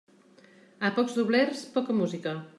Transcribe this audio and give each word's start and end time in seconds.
A 0.89 0.91
pocs 0.95 1.19
doblers, 1.19 1.63
poca 1.77 1.99
música. 2.01 2.37